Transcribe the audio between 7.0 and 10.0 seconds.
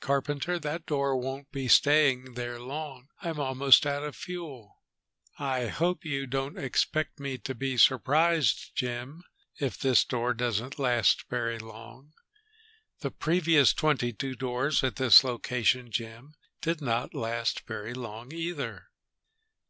me to be surprised, Jim, if